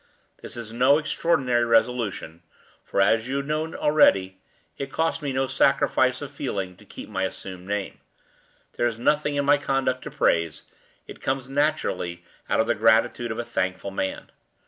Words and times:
This 0.41 0.57
is 0.57 0.73
no 0.73 0.97
extraordinary 0.97 1.63
resolution; 1.63 2.41
for, 2.83 3.01
as 3.01 3.27
you 3.27 3.43
know 3.43 3.71
already, 3.75 4.41
it 4.79 4.91
costs 4.91 5.21
me 5.21 5.31
no 5.31 5.45
sacrifice 5.45 6.23
of 6.23 6.31
feeling 6.31 6.75
to 6.77 6.85
keep 6.85 7.07
my 7.07 7.21
assumed 7.21 7.67
name. 7.67 7.99
There 8.77 8.87
is 8.87 8.97
nothing 8.97 9.35
in 9.35 9.45
my 9.45 9.59
conduct 9.59 10.01
to 10.05 10.09
praise; 10.09 10.63
it 11.05 11.21
comes 11.21 11.47
naturally 11.47 12.23
out 12.49 12.59
of 12.59 12.65
the 12.65 12.73
gratitude 12.73 13.31
of 13.31 13.37
a 13.37 13.45
thankful 13.45 13.91
man. 13.91 14.31